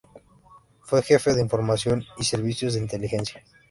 Fue 0.81 1.03
jefe 1.03 1.35
de 1.35 1.41
información 1.43 2.03
y 2.17 2.23
servicios 2.23 2.73
de 2.73 2.79
inteligencia. 2.79 3.43